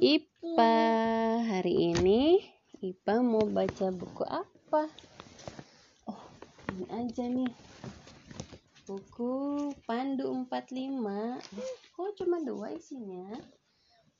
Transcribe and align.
Ipa 0.00 0.80
hari 1.44 1.92
ini 1.92 2.40
Ipa 2.80 3.20
mau 3.20 3.44
baca 3.44 3.92
buku 3.92 4.24
apa? 4.24 4.88
Oh 6.08 6.24
ini 6.72 6.88
aja 6.88 7.28
nih 7.28 7.52
buku 8.88 9.68
Pandu 9.84 10.32
45 10.48 11.04
Oh 12.00 12.08
cuma 12.16 12.40
dua 12.40 12.72
isinya 12.72 13.28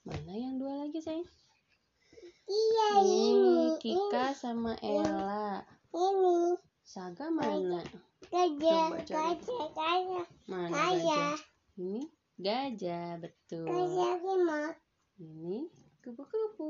Mana 0.04 0.36
yang 0.36 0.60
dua 0.60 0.84
lagi 0.84 1.00
sayang? 1.00 1.24
Iya 2.44 2.88
Ini 3.00 3.16
ini. 3.16 3.64
Kika 3.80 4.36
sama 4.36 4.76
Ella 4.84 5.64
Ini. 5.96 6.60
Saga 6.84 7.32
mana? 7.32 7.80
Gajah, 8.28 9.00
gajah, 9.08 9.32
gajah, 9.72 10.28
Mana 10.44 10.76
gajah. 10.76 10.92
gajah? 10.92 11.36
Ini 11.80 12.04
gajah 12.36 13.16
betul 13.16 13.64
Gajah. 13.64 14.20
Ini 15.20 15.68
kupu-kupu 16.00 16.68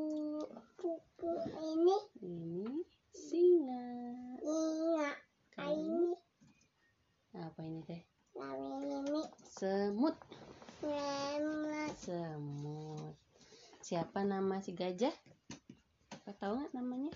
Kuku 0.74 1.32
ini. 1.62 1.96
Ini 2.18 2.82
singa. 3.14 3.86
Kalau 5.54 5.70
Ini. 5.70 6.18
apa 7.38 7.60
ini 7.62 7.80
teh? 7.86 8.02
Ini. 8.34 9.22
Semut 9.54 10.18
Remote. 10.82 11.94
Semut. 12.00 13.14
Siapa 13.84 14.24
nama 14.26 14.58
si 14.64 14.72
gajah? 14.72 15.12
Kau 16.24 16.34
tahu 16.40 16.52
nggak 16.58 16.72
namanya? 16.74 17.12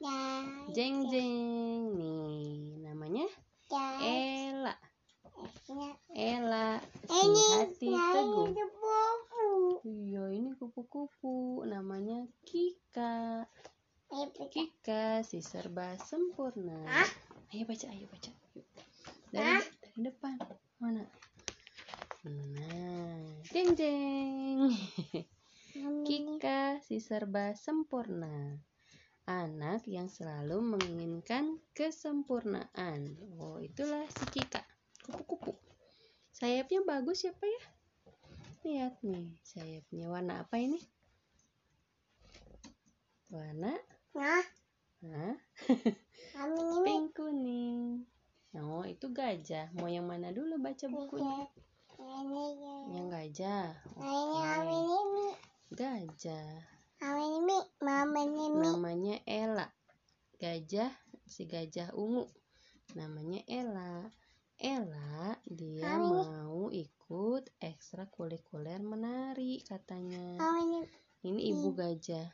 Gajah. 0.00 0.72
Jeng 0.74 1.06
Jeng. 1.12 1.94
Nih, 1.94 2.80
namanya 2.82 3.28
Gajah. 3.68 4.00
Ella. 4.02 4.74
Ella. 6.16 6.80
Si 7.04 7.20
Ini. 7.20 7.44
hati 7.60 7.88
teguh. 7.92 8.48
Ini 8.48 8.64
buku. 8.72 9.48
Iya, 9.84 10.24
ini 10.32 10.50
kupu-kupu. 10.56 11.66
Namanya 11.68 12.24
Kika. 12.48 13.44
Ayo 14.08 14.26
baca. 14.32 14.44
Kika 14.48 15.11
si 15.22 15.38
serba 15.42 15.94
sempurna. 15.98 16.82
Hah? 16.86 17.10
Ayo 17.54 17.64
baca, 17.66 17.86
ayo 17.90 18.06
baca. 18.10 18.30
Yuk. 18.58 18.66
Dari, 19.30 19.46
Hah? 19.46 19.62
dari 19.62 20.00
depan. 20.10 20.36
Mana? 20.82 21.02
Nah, 22.26 23.22
jeng 23.50 23.74
jeng. 23.78 24.70
Kika 26.06 26.82
si 26.84 26.98
serba 26.98 27.54
sempurna. 27.54 28.58
Anak 29.26 29.86
yang 29.86 30.10
selalu 30.10 30.58
menginginkan 30.76 31.62
kesempurnaan. 31.72 33.14
Oh, 33.38 33.62
itulah 33.62 34.02
si 34.10 34.24
Kika. 34.34 34.66
Kupu-kupu. 35.06 35.54
Sayapnya 36.34 36.82
bagus 36.82 37.22
ya, 37.22 37.30
Pak 37.30 37.46
ya? 37.46 37.62
Lihat 38.62 38.94
nih, 39.06 39.30
sayapnya 39.46 40.10
warna 40.10 40.42
apa 40.42 40.58
ini? 40.58 40.82
Warna 43.30 43.74
Nah, 44.12 44.44
Hah? 45.02 45.36
pink 46.86 47.14
kuning. 47.14 48.06
Oh, 48.54 48.84
itu 48.86 49.10
gajah. 49.10 49.72
Mau 49.74 49.90
yang 49.90 50.06
mana 50.06 50.30
dulu 50.30 50.60
baca 50.62 50.86
bukunya? 50.86 51.50
Yang 52.92 53.06
gajah. 53.10 53.66
Ini. 53.98 55.28
Gajah. 55.74 56.50
Namanya 58.62 59.18
Ella 59.26 59.66
gajah 60.42 60.90
si 61.22 61.46
gajah 61.46 61.94
ungu 61.94 62.26
namanya 62.98 63.46
Ella 63.46 64.10
Ella 64.58 65.38
dia 65.46 65.94
mau 66.02 66.66
ikut 66.66 67.46
ekstrakurikuler 67.62 68.82
menari 68.82 69.62
katanya 69.62 70.42
ini 71.22 71.54
ibu 71.54 71.78
gajah 71.78 72.26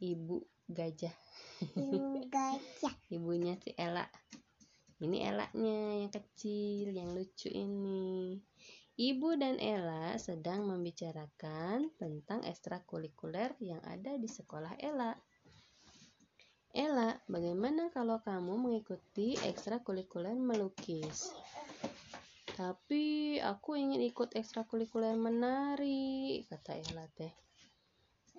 ibu 0.00 0.40
gajah 0.72 1.14
Ibu 1.60 2.26
gajah. 2.32 2.94
ibunya 3.16 3.58
si 3.60 3.74
Ella 3.76 4.06
ini 5.00 5.24
Elanya 5.24 6.00
yang 6.04 6.12
kecil 6.12 6.92
yang 6.92 7.12
lucu 7.12 7.48
ini 7.52 8.40
Ibu 9.00 9.40
dan 9.40 9.56
Ella 9.56 10.12
sedang 10.20 10.68
membicarakan 10.68 11.88
tentang 11.96 12.44
ekstrakurikuler 12.44 13.56
yang 13.56 13.80
ada 13.80 14.12
di 14.20 14.28
sekolah 14.28 14.76
Ella. 14.76 15.16
Ella, 16.76 17.16
bagaimana 17.24 17.88
kalau 17.96 18.20
kamu 18.20 18.60
mengikuti 18.60 19.40
ekstrakurikuler 19.40 20.36
melukis? 20.36 21.32
Tapi 22.52 23.40
aku 23.40 23.80
ingin 23.80 24.04
ikut 24.04 24.36
ekstrakurikuler 24.36 25.16
menari, 25.16 26.44
kata 26.44 26.76
Ella 26.76 27.08
teh. 27.16 27.32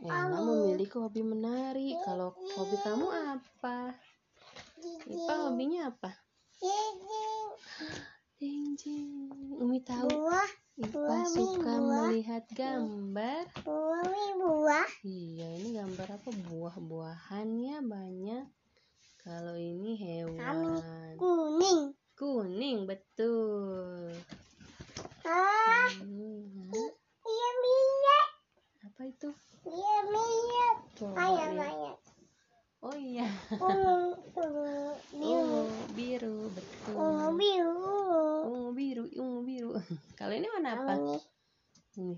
Ella 0.01 0.37
memiliki 0.41 0.97
hobi 0.97 1.21
menari. 1.21 1.93
Kalau 2.01 2.33
hobi 2.57 2.77
kamu 2.81 3.05
apa? 3.37 3.93
Ipa 5.05 5.33
hobinya 5.45 5.93
apa? 5.93 6.09
Jeng. 8.41 9.29
Umi 9.61 9.77
tahu 9.85 10.09
Buah. 10.09 10.49
Ipa 10.81 11.21
suka 11.29 11.77
buah. 11.77 12.09
melihat 12.09 12.41
gambar. 12.57 13.45
Buah. 13.61 14.29
Buah. 14.41 14.89
Iya, 15.05 15.47
ini 15.61 15.77
gambar 15.77 16.17
apa? 16.17 16.29
Buah-buahannya 16.49 17.85
banyak. 17.85 18.45
Kalau 19.21 19.53
ini 19.53 19.93
hewan. 20.01 20.81
Kuning. 21.21 21.93
Kuning, 22.17 22.89
betul. 22.89 24.09
Ah. 25.21 25.85
Hmm, 26.01 26.49
Iya. 27.21 28.00
Apa 29.01 29.09
itu? 29.09 29.29
Iya 29.65 29.95
minyak. 30.13 30.75
Coba 30.93 31.13
Kayak 31.17 31.33
lihat. 31.49 31.57
banyak. 31.57 31.97
Oh 32.81 32.97
iya, 32.97 33.29
Ungu. 33.57 33.97
Biru. 35.17 35.41
ungu 35.41 35.61
biru, 35.97 36.37
betul. 36.53 36.93
Ungu 37.01 37.29
biru. 37.33 37.77
Ungu 38.45 38.69
biru, 38.77 39.03
ungu 39.17 39.39
biru. 39.41 39.69
Kalau 40.21 40.33
ini 40.37 40.45
warna 40.53 40.69
apa? 40.77 40.93
Ini 41.01 41.17
Ini. 41.97 42.13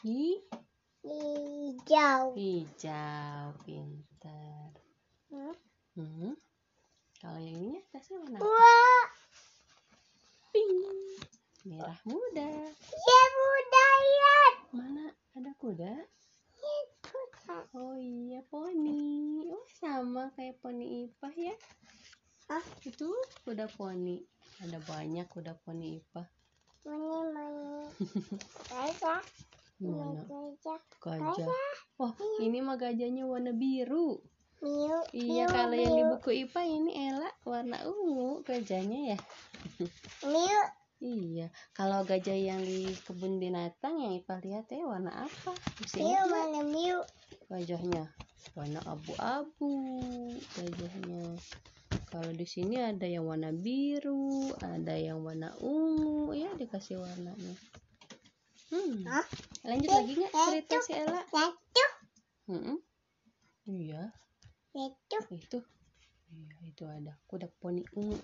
Hi, 0.00 0.20
hijau. 1.04 2.22
hijau, 2.32 3.44
pintar. 3.60 4.72
Hmm. 5.28 5.52
Hmm. 6.00 6.32
Kalau 7.20 7.40
yang 7.44 7.60
ini 7.60 7.84
tasnya 7.92 8.24
warna 8.24 8.40
apa? 8.40 8.44
Buah. 8.44 9.04
Pink. 10.48 11.35
Merah 11.66 11.98
muda. 12.06 12.46
Ya 12.94 13.22
budaya. 13.34 14.38
Mana 14.70 15.10
ada 15.34 15.50
kuda? 15.58 15.98
Itu 16.62 17.18
Oh 17.74 17.98
iya, 17.98 18.38
poni. 18.46 19.42
Oh, 19.50 19.66
sama 19.82 20.30
kayak 20.38 20.62
poni 20.62 21.10
Ipah 21.10 21.34
ya. 21.34 21.58
Ah. 22.46 22.62
Itu 22.86 23.10
kuda 23.42 23.66
poni. 23.74 24.22
Ada 24.62 24.78
banyak 24.78 25.26
kuda 25.26 25.58
poni 25.66 25.98
Ipah. 25.98 26.22
Mana 26.86 27.34
mana. 27.34 27.82
Gajah. 28.70 29.26
Mana? 29.82 30.22
Gajah. 30.22 30.80
Gajah. 31.02 31.50
Wah, 31.98 32.14
ini 32.46 32.62
mah 32.62 32.78
gajahnya 32.78 33.26
warna 33.26 33.50
biru. 33.50 34.22
Miu. 34.62 35.02
Iya, 35.10 35.50
miu, 35.50 35.50
kalau 35.50 35.74
yang 35.74 35.94
di 35.98 36.04
miu. 36.06 36.10
buku 36.14 36.30
Ipa 36.46 36.62
ini 36.62 37.10
Ella 37.10 37.30
warna 37.42 37.82
ungu 37.90 38.46
gajahnya 38.46 39.18
ya. 39.18 39.18
Miu. 40.30 40.85
Iya, 40.96 41.52
kalau 41.76 42.08
gajah 42.08 42.32
yang 42.32 42.64
di 42.64 42.88
kebun 43.04 43.36
binatang 43.36 44.00
yang 44.00 44.16
Ipa 44.16 44.40
lihat 44.40 44.64
ya 44.72 44.80
warna 44.88 45.12
apa? 45.28 45.52
Nggak 45.92 46.24
mana 46.32 46.60
miu. 46.64 47.04
gajahnya? 47.52 48.08
Warna 48.56 48.80
abu-abu 48.88 49.76
gajahnya. 50.56 51.36
Kalau 52.08 52.32
di 52.32 52.48
sini 52.48 52.80
ada 52.80 53.04
yang 53.04 53.28
warna 53.28 53.52
biru, 53.52 54.56
ada 54.64 54.96
yang 54.96 55.20
warna 55.20 55.52
ungu, 55.60 56.32
ya 56.32 56.48
dikasih 56.56 56.96
warnanya. 56.96 57.54
Hmm. 58.72 59.04
Hah? 59.04 59.26
Lanjut 59.68 59.90
lagi 59.92 60.12
nggak 60.16 60.32
cerita 60.32 60.74
si 60.80 60.92
Ella? 60.96 61.20
Satu. 61.28 61.84
Hmm. 62.48 62.80
Iya, 63.68 64.16
Satu. 64.72 65.16
itu. 65.28 65.58
Iya, 66.32 66.56
itu 66.64 66.84
ada 66.88 67.20
kuda 67.28 67.52
poni 67.60 67.84
ungu. 67.92 68.16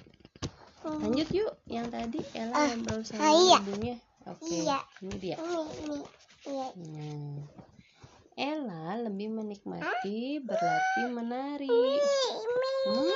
Lanjut 0.82 1.28
yuk, 1.30 1.52
yang 1.70 1.86
tadi 1.88 2.18
Ella 2.34 2.54
Ah, 2.58 2.66
ngobrol 2.74 3.00
sama 3.06 3.22
ah, 3.22 3.32
iya. 3.32 3.58
ibunya. 3.62 3.96
Oke, 4.26 4.50
Iya. 4.50 4.78
ini 5.02 5.14
dia. 5.18 5.36
Ini 5.38 5.62
ini. 5.78 5.98
Iya. 6.42 6.68
Nah, 6.74 7.38
Ella 8.34 8.98
lebih 8.98 9.28
menikmati 9.30 10.42
berlatih 10.42 11.06
menari. 11.06 11.70
Ini. 11.70 12.74
Hmm? 12.82 13.14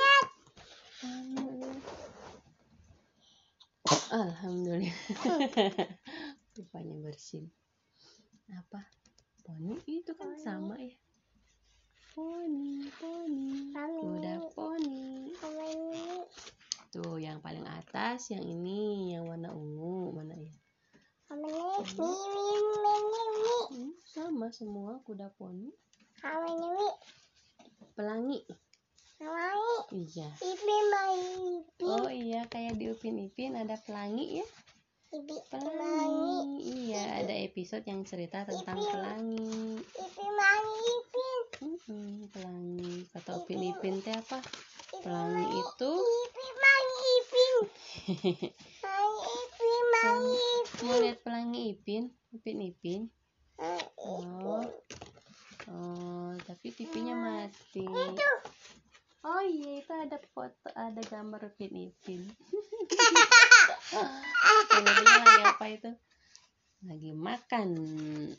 Alhamdulillah. 4.07 4.95
Rupanya 6.55 6.95
bersin. 7.03 7.51
Apa? 8.47 8.79
Poni 9.43 9.75
itu 9.87 10.15
kan 10.15 10.31
sama 10.39 10.79
ya. 10.79 10.95
Poni, 12.15 12.87
poni, 12.97 13.75
Poni. 13.75 14.01
kuda 14.01 14.33
poni. 14.55 15.35
Ini. 15.35 16.23
Tuh, 16.87 17.19
yang 17.19 17.43
paling 17.43 17.67
atas, 17.67 18.31
yang 18.31 18.43
ini, 18.47 19.13
yang 19.15 19.27
warna 19.27 19.51
ungu, 19.51 20.15
mana 20.15 20.35
ya? 20.35 20.53
Sama. 21.27 21.47
Hmm, 23.67 23.91
sama 24.07 24.47
semua 24.55 25.03
kuda 25.03 25.27
poni? 25.35 25.69
Pelangi. 27.97 28.39
Namanya 29.17 29.77
Iya. 29.89 30.29
Ipin 30.45 30.85
Ipin. 30.93 31.89
Oh 31.89 32.09
iya, 32.11 32.45
kayak 32.45 32.77
di 32.77 32.93
Upin 32.93 33.17
Ipin 33.17 33.57
ada 33.57 33.73
pelangi 33.81 34.41
ya? 34.41 34.47
Ipin. 35.09 35.41
Pelangi. 35.49 36.37
Iya, 36.61 37.25
ada 37.25 37.33
episode 37.33 37.81
yang 37.89 38.05
cerita 38.05 38.45
tentang 38.45 38.77
Ipin. 38.77 38.91
pelangi. 38.93 39.81
Ipin 39.81 40.29
main 40.29 40.67
Ipin. 40.85 41.39
Mm-mm, 41.57 42.29
pelangi. 42.29 42.93
Kata 43.09 43.41
Upin 43.41 43.65
Ipin 43.65 44.05
teh 44.05 44.13
apa? 44.13 44.37
Pelangi 45.01 45.45
itu. 45.49 45.93
Main 48.07 49.13
Ipin 49.19 49.83
main 49.91 50.23
Ipin. 50.31 50.83
mau 50.87 50.95
lihat 51.03 51.19
pelangi 51.27 51.75
Ipin? 51.75 52.07
Ipin. 52.31 52.55
Main 52.55 53.03
Oh. 53.59 53.83
Ipin. 53.99 54.63
Oh, 55.67 56.31
tapi 56.47 56.71
TV-nya 56.71 57.19
mati. 57.19 57.83
Itu. 57.83 58.29
Oh 59.27 59.43
iya, 59.43 59.83
itu 59.83 59.91
ada 59.91 60.15
foto, 60.31 60.71
ada 60.71 61.03
gambar 61.03 61.51
Upin 61.51 61.75
Ipin. 61.75 62.23
Filmnya 64.71 65.03
lagi 65.03 65.43
apa 65.51 65.65
itu? 65.67 65.91
Lagi 66.87 67.11
makan 67.11 67.69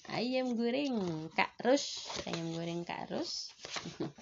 ayam 0.08 0.56
goreng 0.56 1.28
Kak 1.36 1.52
Rus. 1.60 2.08
Ayam 2.24 2.56
goreng 2.56 2.88
Kak 2.88 3.12
Rus. 3.12 3.52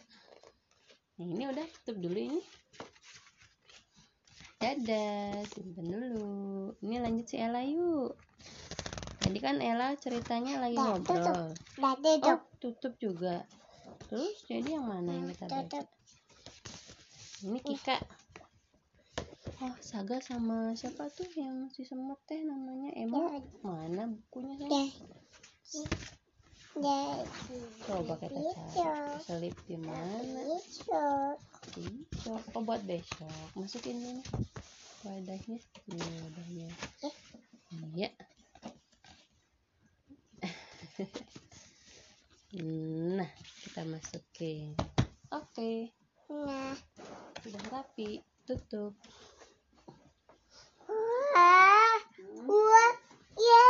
Nah, 1.17 1.33
ini 1.33 1.49
udah 1.49 1.65
tutup 1.81 1.97
dulu 1.97 2.19
ini. 2.21 2.45
Dadah, 4.57 5.45
simpen 5.53 5.85
dulu. 5.93 6.73
Ini 6.81 6.97
lanjut 7.05 7.29
si 7.29 7.37
Ella 7.37 7.61
yuk. 7.61 8.17
Tadi 9.21 9.37
kan 9.37 9.61
Ella 9.61 9.93
ceritanya 10.01 10.65
lagi 10.65 10.81
Dah, 10.81 10.97
ngobrol. 10.97 11.21
Dah 11.21 12.41
Oh, 12.41 12.41
tutup. 12.57 12.97
juga. 12.97 13.45
Terus 14.09 14.49
jadi 14.49 14.81
yang 14.81 14.89
mana 14.89 15.13
yang 15.13 15.29
kita 15.29 15.45
baca? 15.45 15.81
Ini 17.45 17.59
Kika. 17.61 17.97
Oh, 19.61 19.77
Saga 19.81 20.21
sama 20.25 20.73
siapa 20.73 21.09
tuh 21.13 21.29
yang 21.37 21.69
si 21.73 21.85
semut 21.85 22.21
teh 22.25 22.41
namanya 22.41 22.97
Emo? 22.97 23.29
Mana 23.61 24.09
bukunya 24.09 24.57
saya? 24.57 24.89
Coba 26.77 28.21
kita 28.21 28.41
cari. 28.77 29.17
Selip 29.25 29.57
di 29.65 29.77
mana? 29.81 30.21
Besok. 30.21 31.41
Besok. 31.73 32.43
Oh, 32.53 32.61
buat 32.61 32.85
besok. 32.85 33.33
Masukin 33.57 33.97
ini 33.97 34.21
wadahnya. 35.01 35.57
Ini 35.89 36.05
wadahnya. 36.21 36.69
Iya. 37.97 38.11
nah, 43.17 43.31
kita 43.65 43.83
masukin. 43.89 44.77
Oke, 45.33 45.97
Nah. 46.27 46.77
sudah 47.41 47.63
rapi. 47.73 48.21
Tutup. 48.47 48.95
Wah. 50.87 51.99
Wah. 52.47 52.93
Ya. 53.39 53.67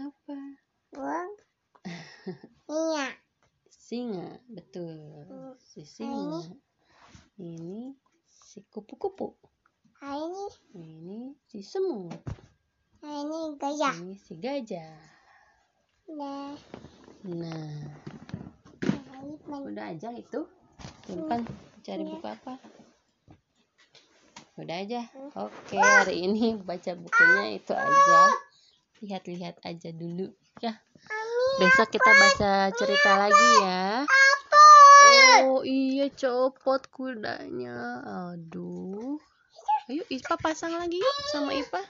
Apa? 0.00 0.38
Wah. 0.96 1.28
Iya. 2.68 3.08
Singa, 3.92 4.40
betul. 4.48 5.52
Si 5.60 5.84
singa. 5.84 6.40
Ini 7.36 7.92
si 8.24 8.64
kupu-kupu. 8.64 9.36
Hari 10.00 10.32
ini, 10.32 10.48
Ini 10.72 11.20
si 11.44 11.60
semut. 11.60 12.16
hari 13.04 13.20
ini 13.28 13.60
gajah. 13.60 13.92
Ini 14.00 14.16
si 14.16 14.40
gajah. 14.40 14.96
Nah. 16.08 16.56
Nah, 17.36 17.76
ini 19.28 19.36
udah 19.60 19.92
aja 19.92 20.08
itu. 20.16 20.40
Simpan. 21.04 21.44
Cari 21.84 22.08
buku 22.08 22.24
apa? 22.32 22.56
Udah 24.56 24.76
aja. 24.88 25.04
Oke, 25.36 25.76
hari 25.76 26.32
ini 26.32 26.56
baca 26.56 26.96
bukunya 26.96 27.60
itu 27.60 27.76
aja. 27.76 28.20
Lihat-lihat 29.04 29.60
aja 29.60 29.92
dulu 29.92 30.32
ya. 30.64 30.80
Besok 31.60 31.88
kita 31.92 32.10
baca 32.16 32.52
cerita 32.72 33.10
lagi 33.20 33.50
ya. 33.60 34.08
Oh 35.44 35.60
iya 35.66 36.08
copot 36.08 36.80
kudanya. 36.88 38.00
Aduh. 38.32 39.20
Ayo 39.90 40.06
Ipa 40.08 40.38
pasang 40.40 40.72
lagi 40.78 40.96
yuk 40.96 41.16
sama 41.34 41.52
Ipa. 41.52 41.82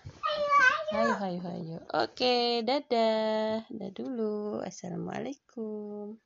Ayo 0.97 1.14
ayo 1.23 1.41
ayo. 1.47 1.79
Oke, 1.94 2.67
dadah. 2.67 3.69
Dadah 3.70 3.91
dulu. 3.93 4.64
Assalamualaikum. 4.64 6.19